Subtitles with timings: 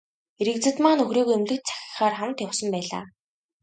[0.41, 3.03] Эрэгзэдмаа нөхрийгөө эмнэлэгт сахихаар хамт явсан байлаа.